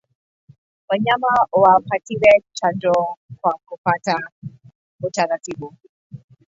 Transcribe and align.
Wanyama 0.89 1.47
wapatiwe 1.51 2.43
chanjo 2.57 2.93
kwa 3.41 3.59
kufata 3.67 4.19
utaratibu 5.03 5.73